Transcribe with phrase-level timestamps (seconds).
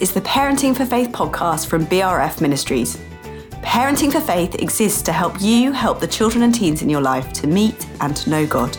[0.00, 2.96] is the Parenting for Faith podcast from BRF Ministries.
[3.60, 7.30] Parenting for Faith exists to help you help the children and teens in your life
[7.34, 8.78] to meet and to know God.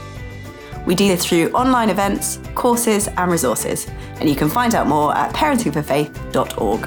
[0.88, 3.88] We do this through online events, courses, and resources,
[4.20, 6.86] and you can find out more at parentingforfaith.org.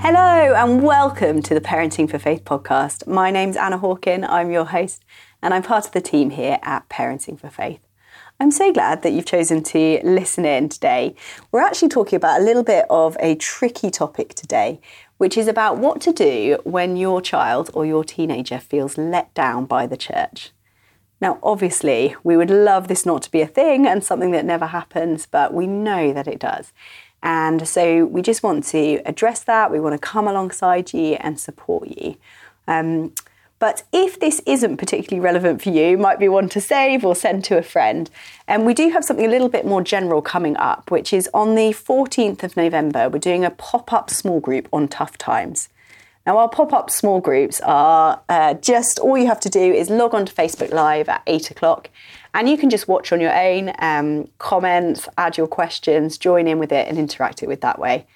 [0.00, 3.06] Hello, and welcome to the Parenting for Faith podcast.
[3.06, 5.04] My name's Anna Hawkin, I'm your host,
[5.42, 7.83] and I'm part of the team here at Parenting for Faith.
[8.44, 11.14] I'm so glad that you've chosen to listen in today.
[11.50, 14.82] We're actually talking about a little bit of a tricky topic today,
[15.16, 19.64] which is about what to do when your child or your teenager feels let down
[19.64, 20.50] by the church.
[21.22, 24.66] Now, obviously, we would love this not to be a thing and something that never
[24.66, 26.74] happens, but we know that it does.
[27.22, 29.72] And so we just want to address that.
[29.72, 32.16] We want to come alongside you and support you.
[32.68, 33.14] Um,
[33.58, 37.44] but if this isn't particularly relevant for you, might be one to save or send
[37.44, 38.10] to a friend.
[38.46, 41.54] And we do have something a little bit more general coming up, which is on
[41.54, 45.68] the 14th of November, we're doing a pop up small group on tough times.
[46.26, 49.90] Now, our pop up small groups are uh, just all you have to do is
[49.90, 51.90] log on to Facebook Live at 8 o'clock
[52.34, 56.58] and you can just watch on your own, um, comment, add your questions, join in
[56.58, 58.06] with it, and interact it with that way.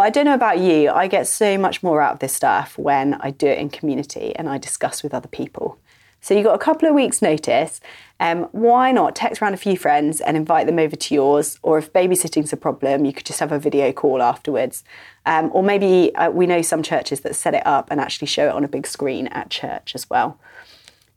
[0.00, 2.78] But I don't know about you, I get so much more out of this stuff
[2.78, 5.78] when I do it in community and I discuss with other people.
[6.22, 7.82] So you've got a couple of weeks' notice.
[8.18, 11.58] Um, why not text around a few friends and invite them over to yours?
[11.62, 14.84] Or if babysitting's a problem, you could just have a video call afterwards.
[15.26, 18.48] Um, or maybe uh, we know some churches that set it up and actually show
[18.48, 20.40] it on a big screen at church as well.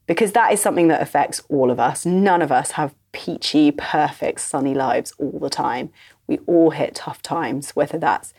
[0.07, 2.05] Because that is something that affects all of us.
[2.05, 5.89] None of us have peachy, perfect, sunny lives all the time.
[6.27, 8.33] We all hit tough times, whether that's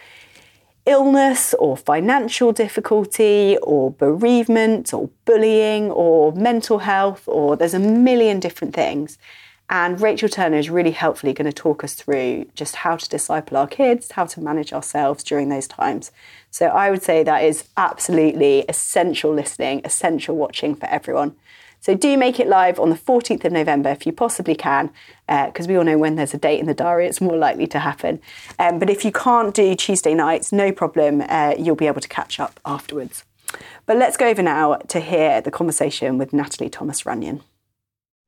[0.86, 8.40] illness or financial difficulty or bereavement or bullying or mental health or there's a million
[8.40, 9.18] different things.
[9.70, 13.56] And Rachel Turner is really helpfully going to talk us through just how to disciple
[13.56, 16.12] our kids, how to manage ourselves during those times.
[16.50, 21.34] So I would say that is absolutely essential listening, essential watching for everyone.
[21.84, 24.90] So do make it live on the 14th of November if you possibly can,
[25.28, 27.66] because uh, we all know when there's a date in the diary, it's more likely
[27.66, 28.22] to happen.
[28.58, 32.08] Um, but if you can't do Tuesday nights, no problem, uh, you'll be able to
[32.08, 33.24] catch up afterwards.
[33.84, 37.42] But let's go over now to hear the conversation with Natalie Thomas Runion.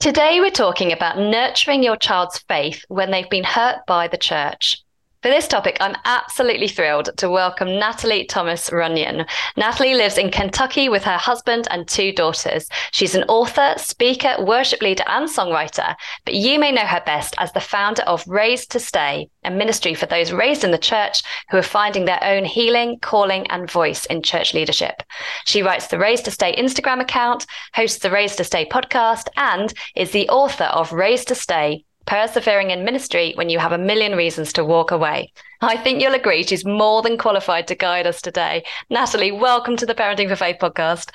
[0.00, 4.84] Today, we're talking about nurturing your child's faith when they've been hurt by the church.
[5.22, 9.25] For this topic, I'm absolutely thrilled to welcome Natalie Thomas Runion.
[9.56, 12.69] Natalie lives in Kentucky with her husband and two daughters.
[12.93, 15.97] She's an author, speaker, worship leader, and songwriter,
[16.27, 19.94] but you may know her best as the founder of Raised to Stay, a ministry
[19.94, 24.04] for those raised in the church who are finding their own healing, calling, and voice
[24.06, 25.03] in church leadership.
[25.47, 29.72] She writes the Raised to Stay Instagram account, hosts the Raised to Stay podcast, and
[29.97, 34.17] is the author of Raised to Stay persevering in ministry when you have a million
[34.17, 35.33] reasons to walk away.
[35.61, 38.65] I think you'll agree she's more than qualified to guide us today.
[38.91, 41.11] Natalie, welcome to the Parenting for Faith podcast.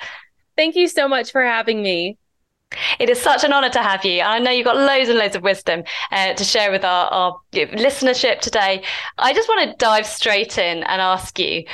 [0.56, 2.18] Thank you so much for having me.
[2.98, 4.22] It is such an honor to have you.
[4.22, 7.40] I know you've got loads and loads of wisdom uh, to share with our, our
[7.52, 8.82] listenership today.
[9.18, 11.64] I just want to dive straight in and ask you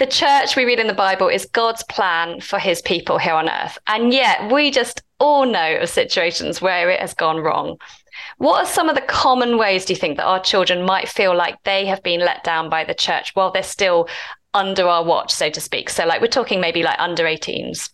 [0.00, 3.50] the church we read in the Bible is God's plan for his people here on
[3.50, 3.76] earth.
[3.86, 7.76] And yet we just all know of situations where it has gone wrong.
[8.38, 11.36] What are some of the common ways do you think that our children might feel
[11.36, 14.08] like they have been let down by the church while they're still
[14.54, 15.90] under our watch, so to speak?
[15.90, 17.90] So, like, we're talking maybe like under 18s.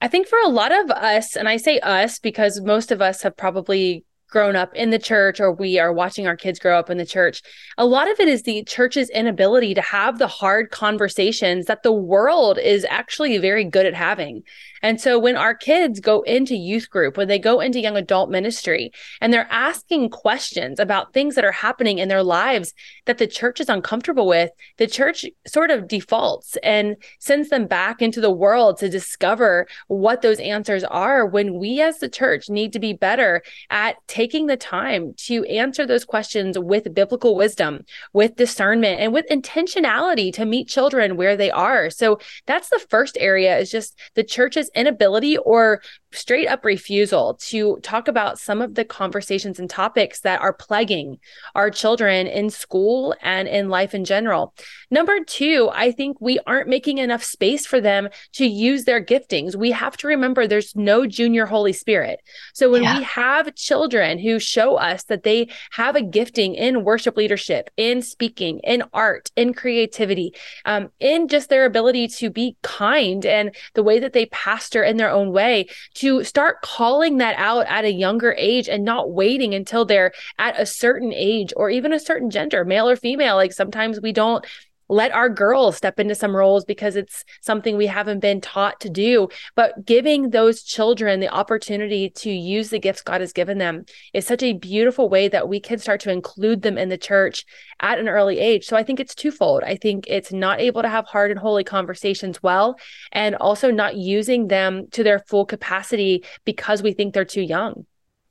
[0.00, 3.22] I think for a lot of us, and I say us because most of us
[3.22, 6.90] have probably grown up in the church or we are watching our kids grow up
[6.90, 7.42] in the church.
[7.78, 11.92] A lot of it is the church's inability to have the hard conversations that the
[11.92, 14.42] world is actually very good at having.
[14.82, 18.30] And so when our kids go into youth group, when they go into young adult
[18.30, 22.74] ministry, and they're asking questions about things that are happening in their lives
[23.06, 28.02] that the church is uncomfortable with, the church sort of defaults and sends them back
[28.02, 32.72] into the world to discover what those answers are when we as the church need
[32.72, 38.36] to be better at taking the time to answer those questions with biblical wisdom, with
[38.36, 41.90] discernment, and with intentionality to meet children where they are.
[41.90, 45.80] So that's the first area is just the church's inability or
[46.12, 51.18] straight up refusal to talk about some of the conversations and topics that are plaguing
[51.54, 54.54] our children in school and in life in general.
[54.90, 59.56] Number two, I think we aren't making enough space for them to use their giftings.
[59.56, 62.20] We have to remember there's no junior Holy Spirit.
[62.54, 62.98] So when yeah.
[62.98, 67.70] we have children children who show us that they have a gifting in worship leadership,
[67.76, 70.32] in speaking, in art, in creativity,
[70.64, 74.96] um, in just their ability to be kind and the way that they pastor in
[74.96, 79.54] their own way, to start calling that out at a younger age and not waiting
[79.54, 83.36] until they're at a certain age or even a certain gender, male or female.
[83.36, 84.44] Like sometimes we don't
[84.88, 88.90] let our girls step into some roles because it's something we haven't been taught to
[88.90, 89.28] do.
[89.54, 94.26] But giving those children the opportunity to use the gifts God has given them is
[94.26, 97.44] such a beautiful way that we can start to include them in the church
[97.80, 98.66] at an early age.
[98.66, 99.62] So I think it's twofold.
[99.64, 102.78] I think it's not able to have hard and holy conversations well,
[103.12, 107.86] and also not using them to their full capacity because we think they're too young.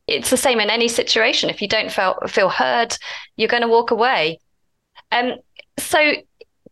[0.07, 1.49] It's the same in any situation.
[1.49, 2.95] If you don't feel feel heard,
[3.37, 4.39] you're going to walk away.
[5.11, 5.33] Um,
[5.77, 6.13] so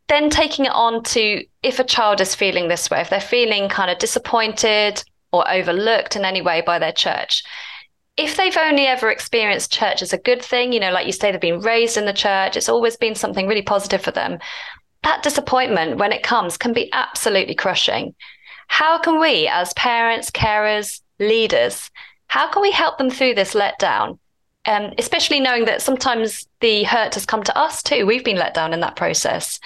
[0.08, 3.70] then taking it on to if a child is feeling this way, if they're feeling
[3.70, 7.44] kind of disappointed or overlooked in any way by their church,
[8.18, 11.32] if they've only ever experienced church as a good thing, you know, like you say,
[11.32, 14.38] they've been raised in the church, it's always been something really positive for them.
[15.02, 18.14] That disappointment, when it comes, can be absolutely crushing.
[18.68, 21.90] How can we, as parents, carers, leaders,
[22.28, 24.20] how can we help them through this letdown?
[24.66, 28.06] Um, especially knowing that sometimes the hurt has come to us too.
[28.06, 29.60] We've been let down in that process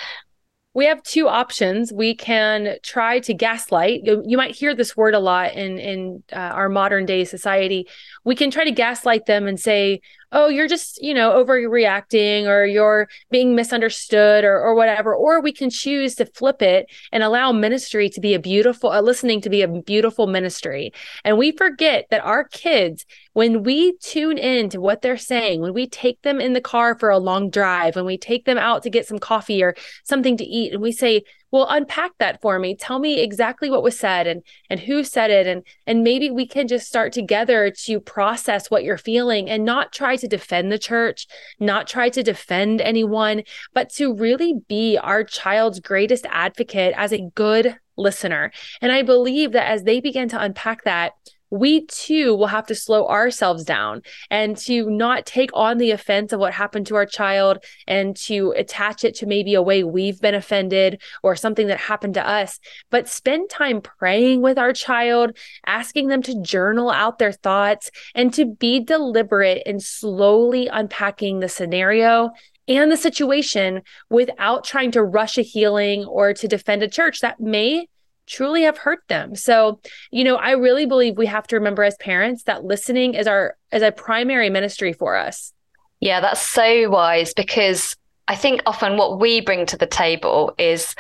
[0.78, 1.92] we have two options.
[1.92, 4.02] We can try to gaslight.
[4.04, 7.88] You, you might hear this word a lot in in uh, our modern day society.
[8.24, 10.02] We can try to gaslight them and say,
[10.32, 15.16] oh, you're just, you know, overreacting or you're being misunderstood or, or whatever.
[15.16, 19.02] Or we can choose to flip it and allow ministry to be a beautiful, uh,
[19.02, 20.92] listening to be a beautiful ministry.
[21.24, 25.74] And we forget that our kids, when we tune in to what they're saying, when
[25.74, 28.84] we take them in the car for a long drive, when we take them out
[28.84, 32.60] to get some coffee or something to eat, and we say, well unpack that for
[32.60, 32.76] me.
[32.76, 36.48] Tell me exactly what was said and and who said it and and maybe we
[36.48, 40.80] can just start together to process what you're feeling and not try to defend the
[40.80, 41.28] church
[41.60, 47.30] not try to defend anyone but to really be our child's greatest advocate as a
[47.36, 48.52] good listener.
[48.82, 51.14] And i believe that as they begin to unpack that
[51.50, 56.34] we too will have to slow ourselves down and to not take on the offense
[56.34, 60.20] of what happened to our child and to attach it to maybe a way we've
[60.20, 62.60] been offended or something that happened to us,
[62.90, 68.34] but spend time praying with our child, asking them to journal out their thoughts and
[68.34, 72.32] to be deliberate in slowly unpacking the scenario
[72.68, 77.40] and the situation without trying to rush a healing or to defend a church that
[77.40, 77.88] may
[78.28, 79.36] truly have hurt them.
[79.36, 79.80] So,
[80.12, 83.58] you know, I really believe we have to remember as parents that listening is our
[83.72, 85.54] is a primary ministry for us.
[86.00, 87.96] Yeah, that's so wise because
[88.28, 90.96] I think often what we bring to the table is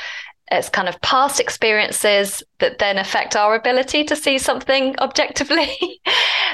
[0.50, 6.02] it's kind of past experiences that then affect our ability to see something objectively.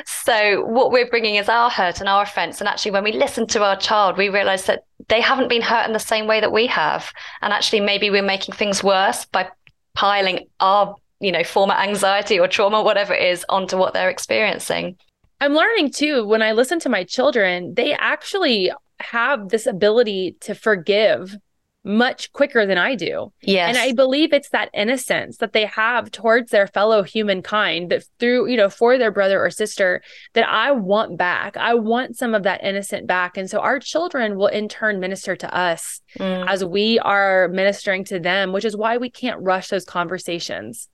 [0.05, 3.45] so what we're bringing is our hurt and our offense and actually when we listen
[3.45, 6.51] to our child we realize that they haven't been hurt in the same way that
[6.51, 7.11] we have
[7.41, 9.47] and actually maybe we're making things worse by
[9.95, 14.97] piling our you know former anxiety or trauma whatever it is onto what they're experiencing.
[15.41, 20.55] I'm learning too when i listen to my children they actually have this ability to
[20.55, 21.37] forgive
[21.83, 23.33] much quicker than I do.
[23.41, 23.69] Yes.
[23.69, 28.49] And I believe it's that innocence that they have towards their fellow humankind that through,
[28.49, 30.01] you know, for their brother or sister
[30.33, 31.57] that I want back.
[31.57, 33.37] I want some of that innocent back.
[33.37, 36.47] And so our children will in turn minister to us mm.
[36.47, 40.87] as we are ministering to them, which is why we can't rush those conversations.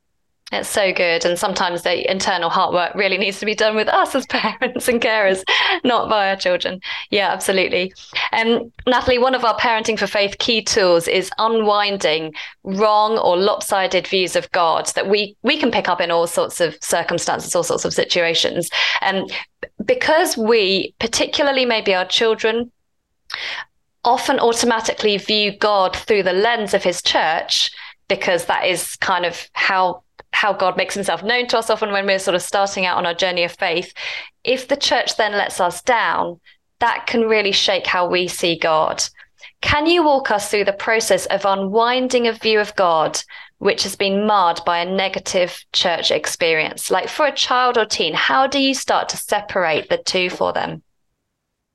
[0.51, 1.25] It's so good.
[1.25, 4.87] And sometimes the internal heart work really needs to be done with us as parents
[4.87, 5.43] and carers,
[5.83, 6.81] not by our children.
[7.11, 7.93] Yeah, absolutely.
[8.31, 13.37] And um, Natalie, one of our Parenting for Faith key tools is unwinding wrong or
[13.37, 17.55] lopsided views of God that we, we can pick up in all sorts of circumstances,
[17.55, 18.71] all sorts of situations.
[19.01, 19.31] And
[19.85, 22.71] because we, particularly maybe our children,
[24.03, 27.69] often automatically view God through the lens of his church,
[28.09, 32.05] because that is kind of how how God makes himself known to us often when
[32.05, 33.93] we're sort of starting out on our journey of faith.
[34.43, 36.39] If the church then lets us down,
[36.79, 39.03] that can really shake how we see God.
[39.61, 43.19] Can you walk us through the process of unwinding a view of God
[43.57, 46.91] which has been marred by a negative church experience?
[46.91, 50.53] Like for a child or teen, how do you start to separate the two for
[50.53, 50.83] them?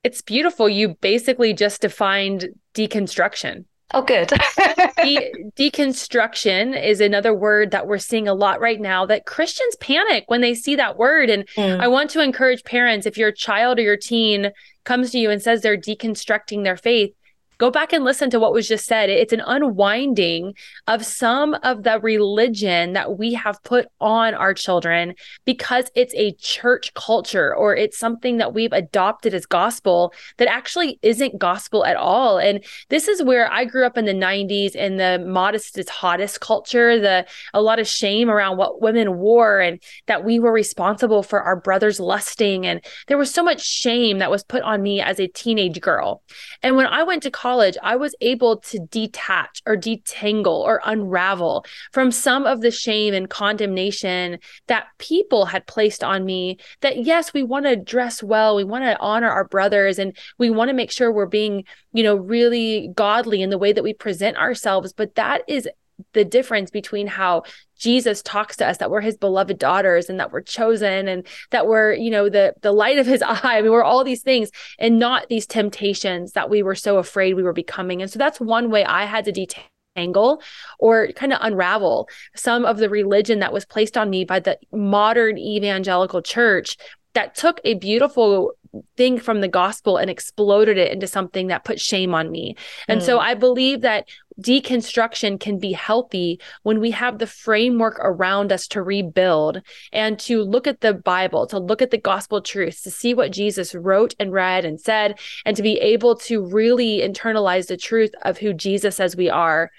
[0.03, 0.69] It's beautiful.
[0.69, 3.65] You basically just defined deconstruction.
[3.93, 4.29] Oh, good.
[4.97, 10.25] De- deconstruction is another word that we're seeing a lot right now that Christians panic
[10.27, 11.31] when they see that word.
[11.31, 11.81] And mm.
[11.81, 14.51] I want to encourage parents if your child or your teen
[14.85, 17.15] comes to you and says they're deconstructing their faith,
[17.59, 19.11] go back and listen to what was just said.
[19.11, 20.55] It's an unwinding
[20.87, 26.33] of some of the religion that we have put on our children because it's a
[26.33, 31.97] church culture or it's something that we've adopted as gospel that actually isn't gospel at
[31.97, 32.39] all.
[32.39, 36.41] And this is where I grew up in the 90s in the modest is hottest
[36.41, 41.23] culture, the a lot of shame around what women wore and that we were responsible
[41.23, 45.01] for our brothers lusting and there was so much shame that was put on me
[45.01, 46.23] as a teenage girl.
[46.63, 51.67] And when I went to college, I was able to detach or detangle or unravel
[51.93, 56.57] from some of the shame and condemnation that people had placed on me.
[56.81, 60.49] That, yes, we want to dress well, we want to honor our brothers, and we
[60.49, 63.93] want to make sure we're being, you know, really godly in the way that we
[63.93, 64.95] present ourselves.
[64.95, 65.69] But that is
[66.13, 67.43] the difference between how
[67.79, 71.67] Jesus talks to us that we're his beloved daughters and that we're chosen and that
[71.67, 73.41] we're, you know, the the light of his eye.
[73.43, 77.35] I mean, we're all these things and not these temptations that we were so afraid
[77.35, 78.03] we were becoming.
[78.03, 80.41] And so that's one way I had to detangle
[80.79, 84.59] or kind of unravel some of the religion that was placed on me by the
[84.73, 86.77] modern evangelical church
[87.15, 88.53] that took a beautiful
[88.97, 92.57] thing from the gospel and exploded it into something that put shame on me.
[92.89, 93.05] And mm.
[93.05, 94.09] so I believe that
[94.41, 99.63] deconstruction can be healthy when we have the framework around us to rebuild
[99.93, 103.33] and to look at the Bible, to look at the gospel truths, to see what
[103.33, 108.11] Jesus wrote and read and said, and to be able to really internalize the truth
[108.23, 109.71] of who Jesus says we are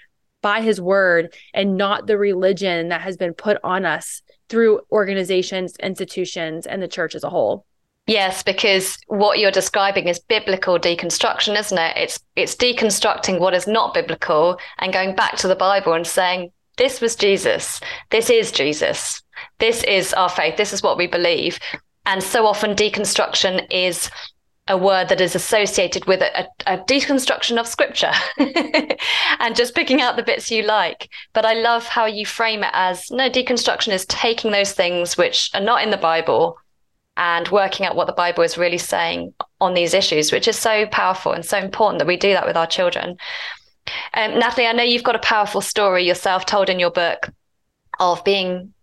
[0.42, 5.74] by his word and not the religion that has been put on us through organizations,
[5.82, 7.66] institutions, and the church as a whole.
[8.06, 11.96] Yes, because what you're describing is biblical deconstruction, isn't it?
[11.96, 16.52] It's it's deconstructing what is not biblical and going back to the Bible and saying,
[16.76, 17.80] this was Jesus.
[18.10, 19.22] This is Jesus.
[19.58, 20.56] This is our faith.
[20.56, 21.58] This is what we believe.
[22.04, 24.10] And so often deconstruction is
[24.68, 28.10] a word that is associated with a, a, deconstruction of scripture
[29.38, 31.08] and just picking out the bits you like.
[31.32, 35.50] But I love how you frame it as no, deconstruction is taking those things which
[35.54, 36.56] are not in the Bible
[37.16, 40.86] and working out what the Bible is really saying on these issues, which is so
[40.86, 43.16] powerful and so important that we do that with our children.
[44.14, 47.30] Um, Natalie, I know you've got a powerful story yourself told in your book
[47.98, 48.74] of being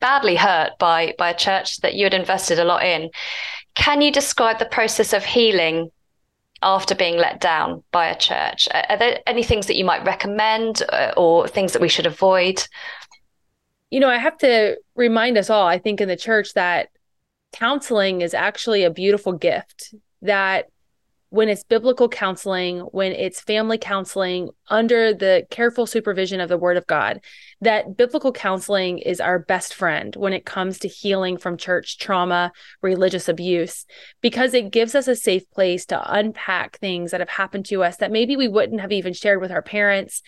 [0.00, 3.08] badly hurt by by a church that you had invested a lot in.
[3.74, 5.90] Can you describe the process of healing
[6.60, 8.68] after being let down by a church?
[8.72, 12.66] Are there any things that you might recommend uh, or things that we should avoid?
[13.90, 16.88] You know, I have to remind us all, I think, in the church that
[17.52, 20.66] counseling is actually a beautiful gift that
[21.32, 26.76] when it's biblical counseling, when it's family counseling under the careful supervision of the Word
[26.76, 27.22] of God,
[27.62, 32.52] that biblical counseling is our best friend when it comes to healing from church trauma,
[32.82, 33.86] religious abuse,
[34.20, 37.96] because it gives us a safe place to unpack things that have happened to us
[37.96, 40.20] that maybe we wouldn't have even shared with our parents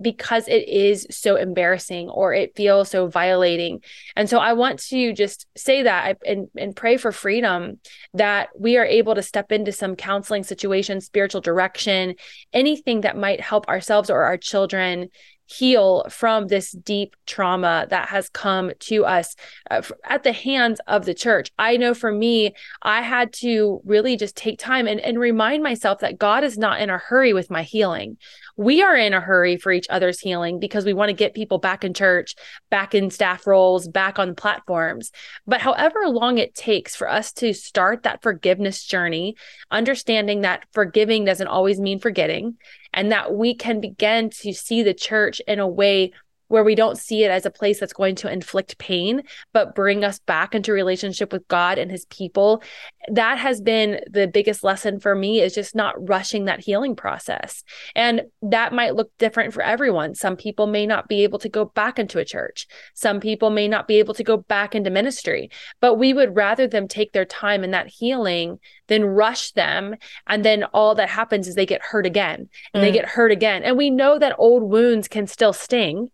[0.00, 3.80] because it is so embarrassing or it feels so violating.
[4.16, 7.78] And so I want to just say that and, and pray for freedom
[8.14, 12.14] that we are able to step into some counseling situations, spiritual direction,
[12.52, 15.08] anything that might help ourselves or our children
[15.52, 19.34] heal from this deep trauma that has come to us
[19.70, 21.50] uh, at the hands of the church.
[21.58, 26.00] I know for me, I had to really just take time and, and remind myself
[26.00, 28.16] that God is not in a hurry with my healing.
[28.56, 31.58] We are in a hurry for each other's healing because we want to get people
[31.58, 32.34] back in church,
[32.70, 35.10] back in staff roles, back on the platforms.
[35.46, 39.36] But however long it takes for us to start that forgiveness journey,
[39.70, 42.56] understanding that forgiving doesn't always mean forgetting,
[42.94, 46.12] and that we can begin to see the church in a way
[46.52, 49.22] where we don't see it as a place that's going to inflict pain,
[49.54, 52.62] but bring us back into relationship with God and his people.
[53.08, 57.64] That has been the biggest lesson for me is just not rushing that healing process.
[57.96, 60.14] And that might look different for everyone.
[60.14, 62.66] Some people may not be able to go back into a church.
[62.92, 66.66] Some people may not be able to go back into ministry, but we would rather
[66.66, 69.96] them take their time in that healing than rush them.
[70.26, 72.86] And then all that happens is they get hurt again and mm.
[72.86, 73.62] they get hurt again.
[73.62, 76.10] And we know that old wounds can still sting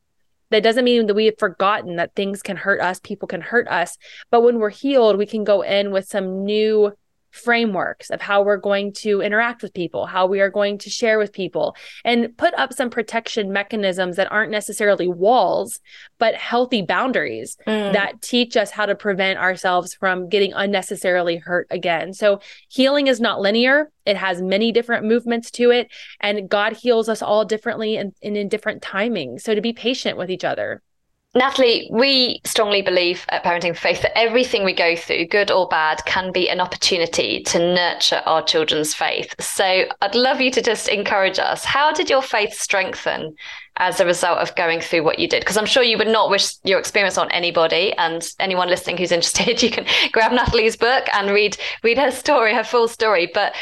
[0.50, 3.68] that doesn't mean that we have forgotten that things can hurt us, people can hurt
[3.68, 3.96] us.
[4.30, 6.92] But when we're healed, we can go in with some new
[7.30, 11.18] frameworks of how we're going to interact with people, how we are going to share
[11.18, 15.80] with people, and put up some protection mechanisms that aren't necessarily walls,
[16.18, 17.92] but healthy boundaries mm.
[17.92, 22.12] that teach us how to prevent ourselves from getting unnecessarily hurt again.
[22.12, 27.08] So, healing is not linear, it has many different movements to it, and God heals
[27.08, 29.42] us all differently and, and in different timings.
[29.42, 30.82] So, to be patient with each other.
[31.34, 36.02] Natalie, we strongly believe at Parenting Faith that everything we go through, good or bad,
[36.06, 39.34] can be an opportunity to nurture our children's faith.
[39.38, 41.66] So I'd love you to just encourage us.
[41.66, 43.34] How did your faith strengthen
[43.76, 45.40] as a result of going through what you did?
[45.40, 47.92] Because I'm sure you would not wish your experience on anybody.
[47.98, 52.54] And anyone listening who's interested, you can grab Natalie's book and read read her story,
[52.54, 53.30] her full story.
[53.32, 53.54] But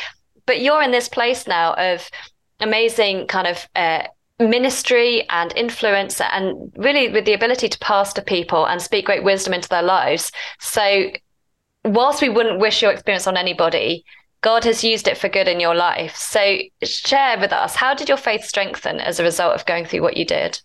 [0.46, 2.08] but you're in this place now of
[2.60, 4.04] amazing kind of uh,
[4.38, 9.54] ministry and influence and really with the ability to pastor people and speak great wisdom
[9.54, 10.30] into their lives.
[10.60, 11.10] So
[11.84, 14.04] whilst we wouldn't wish your experience on anybody,
[14.42, 16.14] God has used it for good in your life.
[16.14, 20.02] So share with us, how did your faith strengthen as a result of going through
[20.02, 20.60] what you did?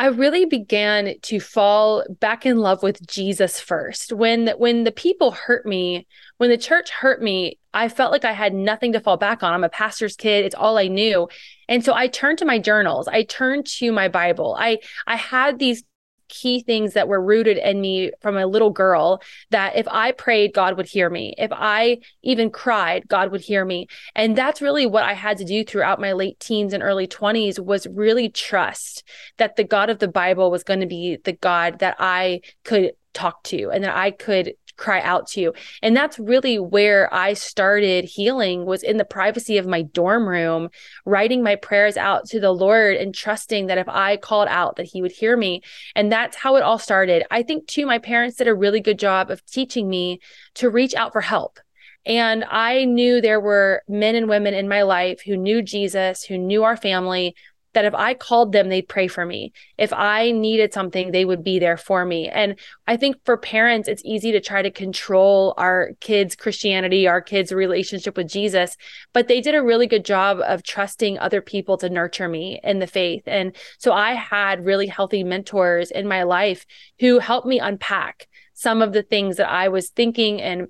[0.00, 4.14] I really began to fall back in love with Jesus first.
[4.14, 6.06] When when the people hurt me,
[6.38, 9.52] when the church hurt me, I felt like I had nothing to fall back on.
[9.52, 10.46] I'm a pastor's kid.
[10.46, 11.28] It's all I knew.
[11.68, 13.08] And so I turned to my journals.
[13.08, 14.56] I turned to my Bible.
[14.58, 15.84] I I had these
[16.30, 19.20] key things that were rooted in me from a little girl
[19.50, 21.34] that if I prayed, God would hear me.
[21.36, 23.88] If I even cried, God would hear me.
[24.14, 27.62] And that's really what I had to do throughout my late teens and early 20s
[27.62, 29.06] was really trust
[29.36, 32.92] that the God of the Bible was going to be the God that I could
[33.12, 35.40] talk to and that I could cry out to.
[35.40, 35.54] You.
[35.82, 40.70] And that's really where I started healing was in the privacy of my dorm room,
[41.04, 44.86] writing my prayers out to the Lord and trusting that if I called out that
[44.86, 45.62] he would hear me.
[45.94, 47.24] And that's how it all started.
[47.30, 50.20] I think too my parents did a really good job of teaching me
[50.54, 51.58] to reach out for help.
[52.06, 56.38] And I knew there were men and women in my life who knew Jesus, who
[56.38, 57.34] knew our family,
[57.72, 59.52] that if I called them, they'd pray for me.
[59.78, 62.28] If I needed something, they would be there for me.
[62.28, 67.20] And I think for parents, it's easy to try to control our kids' Christianity, our
[67.20, 68.76] kids' relationship with Jesus,
[69.12, 72.78] but they did a really good job of trusting other people to nurture me in
[72.78, 73.22] the faith.
[73.26, 76.66] And so I had really healthy mentors in my life
[76.98, 80.68] who helped me unpack some of the things that I was thinking and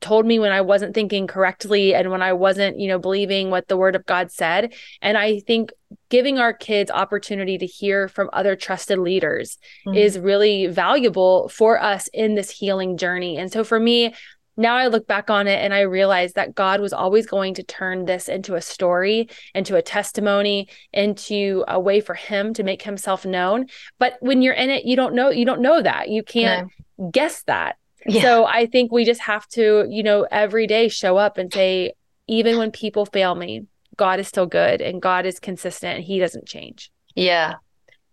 [0.00, 3.68] told me when I wasn't thinking correctly and when I wasn't, you know, believing what
[3.68, 4.72] the word of God said.
[5.02, 5.72] And I think
[6.08, 9.96] giving our kids opportunity to hear from other trusted leaders mm-hmm.
[9.96, 13.36] is really valuable for us in this healing journey.
[13.36, 14.14] And so for me,
[14.56, 17.62] now I look back on it and I realize that God was always going to
[17.62, 22.82] turn this into a story, into a testimony, into a way for him to make
[22.82, 23.66] himself known.
[23.98, 26.10] But when you're in it, you don't know, you don't know that.
[26.10, 27.10] You can't no.
[27.10, 27.76] guess that.
[28.06, 28.22] Yeah.
[28.22, 31.92] So I think we just have to, you know, every day show up and say,
[32.26, 36.18] even when people fail me, God is still good and God is consistent and he
[36.18, 36.90] doesn't change.
[37.14, 37.54] Yeah.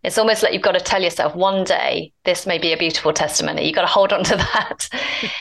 [0.03, 3.13] It's almost like you've got to tell yourself one day this may be a beautiful
[3.13, 3.65] testimony.
[3.65, 4.89] You've got to hold on to that.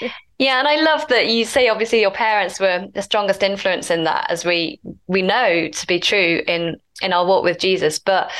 [0.38, 4.04] yeah, and I love that you say obviously your parents were the strongest influence in
[4.04, 7.98] that as we we know to be true in in our walk with Jesus.
[7.98, 8.30] But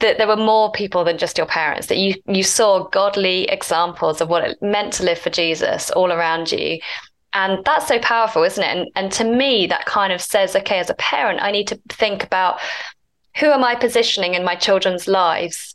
[0.00, 4.20] that there were more people than just your parents that you you saw godly examples
[4.20, 6.78] of what it meant to live for Jesus all around you.
[7.34, 8.76] And that's so powerful isn't it?
[8.76, 11.80] And and to me that kind of says okay as a parent I need to
[11.88, 12.60] think about
[13.38, 15.74] who am I positioning in my children's lives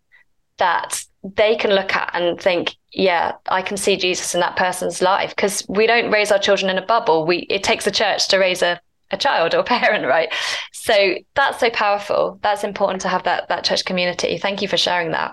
[0.58, 5.02] that they can look at and think yeah I can see Jesus in that person's
[5.02, 5.36] life.
[5.36, 7.26] Because we don't raise our children in a bubble.
[7.26, 8.80] We it takes a church to raise a
[9.12, 10.34] a child or parent, right?
[10.74, 12.40] So that's so powerful.
[12.42, 14.38] That's important to have that that church community.
[14.38, 15.32] Thank you for sharing that.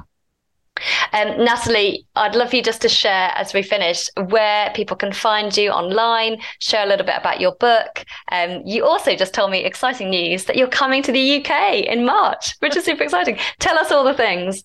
[1.12, 5.56] Um, Natalie, I'd love you just to share as we finish where people can find
[5.56, 8.04] you online, share a little bit about your book.
[8.32, 12.04] Um, you also just told me exciting news that you're coming to the UK in
[12.04, 13.38] March, which is super exciting.
[13.60, 14.64] Tell us all the things.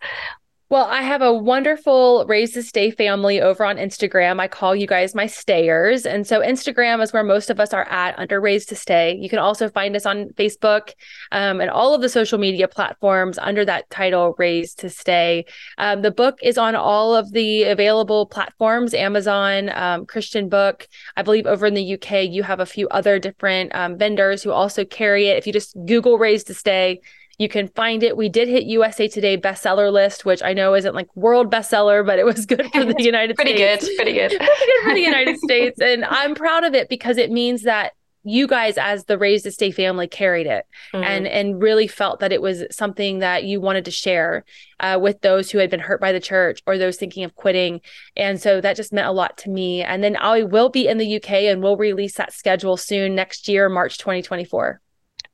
[0.71, 4.39] Well, I have a wonderful Raised to Stay family over on Instagram.
[4.39, 6.05] I call you guys my stayers.
[6.05, 9.17] And so Instagram is where most of us are at under Raised to Stay.
[9.19, 10.93] You can also find us on Facebook
[11.31, 15.45] um, and all of the social media platforms under that title, Raised to Stay.
[15.79, 20.87] Um, the book is on all of the available platforms Amazon, um, Christian Book.
[21.17, 24.51] I believe over in the UK, you have a few other different um, vendors who
[24.51, 25.37] also carry it.
[25.37, 27.01] If you just Google Raised to Stay,
[27.39, 28.17] you can find it.
[28.17, 32.19] We did hit USA Today bestseller list, which I know isn't like world bestseller, but
[32.19, 33.87] it was good for the United pretty States.
[33.87, 34.29] Good, pretty good.
[34.37, 35.81] pretty good for the United States.
[35.81, 39.51] And I'm proud of it because it means that you guys as the raised to
[39.51, 41.01] stay family carried it mm-hmm.
[41.05, 44.43] and and really felt that it was something that you wanted to share
[44.81, 47.79] uh, with those who had been hurt by the church or those thinking of quitting
[48.17, 50.97] and so that just meant a lot to me and then i will be in
[50.97, 54.81] the uk and we'll release that schedule soon next year march 2024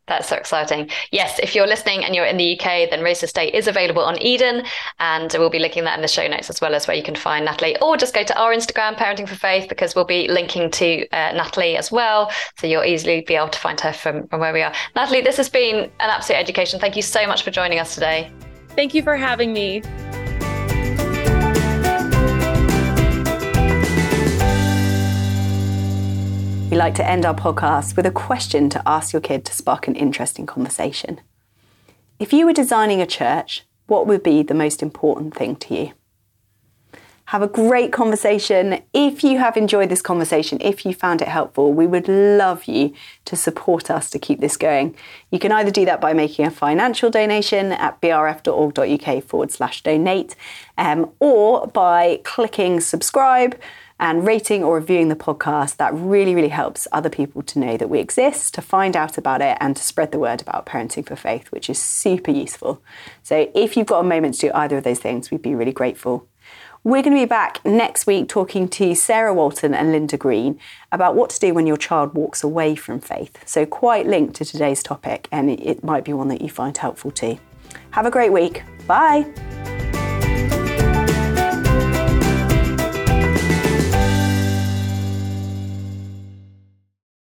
[0.07, 0.89] that's so exciting.
[1.11, 4.21] Yes, if you're listening and you're in the UK, then Race Stay is available on
[4.21, 4.63] Eden.
[4.99, 7.15] And we'll be linking that in the show notes as well as where you can
[7.15, 7.77] find Natalie.
[7.81, 11.31] Or just go to our Instagram, Parenting for Faith, because we'll be linking to uh,
[11.33, 12.31] Natalie as well.
[12.59, 14.73] So you'll easily be able to find her from, from where we are.
[14.95, 16.79] Natalie, this has been an absolute education.
[16.79, 18.31] Thank you so much for joining us today.
[18.69, 19.81] Thank you for having me.
[26.75, 29.87] We like to end our podcast with a question to ask your kid to spark
[29.87, 31.21] an interesting conversation.
[32.19, 35.93] If you were designing a church, what would be the most important thing to you?
[37.29, 38.83] Have a great conversation.
[38.93, 42.93] If you have enjoyed this conversation, if you found it helpful, we would love you
[43.25, 44.95] to support us to keep this going.
[45.31, 50.35] You can either do that by making a financial donation at brf.org.uk forward slash donate,
[50.77, 53.59] um, or by clicking subscribe
[53.99, 55.77] and rating or reviewing the podcast.
[55.77, 59.41] That really, really helps other people to know that we exist, to find out about
[59.41, 62.83] it, and to spread the word about parenting for faith, which is super useful.
[63.23, 65.73] So if you've got a moment to do either of those things, we'd be really
[65.73, 66.27] grateful.
[66.85, 70.59] We're going to be back next week talking to Sarah Walton and Linda Green
[70.91, 73.39] about what to do when your child walks away from faith.
[73.43, 77.09] So, quite linked to today's topic, and it might be one that you find helpful
[77.09, 77.39] too.
[77.89, 78.61] Have a great week.
[78.85, 79.25] Bye.